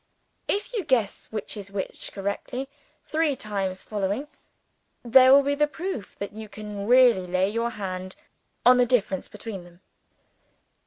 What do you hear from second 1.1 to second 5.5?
which is which correctly three times following, there will